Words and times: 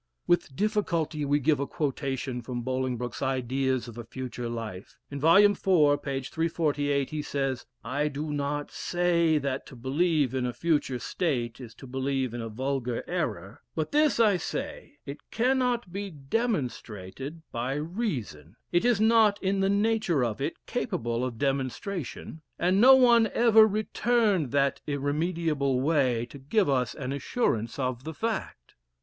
With 0.25 0.55
difficulty 0.55 1.25
we 1.25 1.37
give 1.39 1.59
a 1.59 1.67
quotation 1.67 2.41
from 2.41 2.63
Boling 2.63 2.97
broke's 2.97 3.21
ideas 3.21 3.87
of 3.87 3.99
a 3.99 4.03
Future 4.03 4.49
Life. 4.49 4.97
In 5.11 5.19
vol. 5.19 5.37
IV., 5.37 5.61
p. 6.01 6.21
348, 6.23 7.11
he 7.11 7.21
says, 7.21 7.67
"I 7.83 8.07
do 8.07 8.33
not 8.33 8.71
say, 8.71 9.37
that 9.37 9.67
to 9.67 9.75
believe 9.75 10.33
in 10.33 10.43
a 10.47 10.53
future 10.53 10.97
state 10.97 11.61
is 11.61 11.75
to 11.75 11.85
believe 11.85 12.33
in 12.33 12.41
a 12.41 12.49
vulgar 12.49 13.03
error; 13.07 13.61
but 13.75 13.91
this 13.91 14.19
I 14.19 14.37
say, 14.37 14.97
it 15.05 15.29
cannot 15.29 15.93
be 15.93 16.09
demonstrated 16.09 17.43
by 17.51 17.75
reason: 17.75 18.55
it 18.71 18.83
is 18.83 18.99
not 18.99 19.37
in 19.43 19.59
the 19.59 19.69
nature 19.69 20.25
of 20.25 20.41
it 20.41 20.55
capable 20.65 21.23
of 21.23 21.37
demonstration, 21.37 22.41
and 22.57 22.81
no 22.81 22.95
one 22.95 23.27
ever 23.35 23.67
returned 23.67 24.49
that 24.49 24.81
irremediable 24.87 25.79
way 25.79 26.25
to 26.31 26.39
give 26.39 26.67
us 26.67 26.95
an 26.95 27.13
assurance 27.13 27.77
of 27.77 28.03
the 28.03 28.15
fact." 28.15 28.73